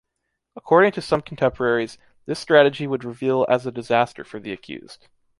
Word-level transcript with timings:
According 0.55 0.93
to 0.93 1.01
some 1.03 1.21
contemporaries, 1.21 1.99
this 2.25 2.39
strategy 2.39 2.87
would 2.87 3.03
reveal 3.03 3.45
as 3.47 3.67
a 3.67 3.71
disaster 3.71 4.23
for 4.23 4.39
the 4.39 4.51
accused. 4.51 5.07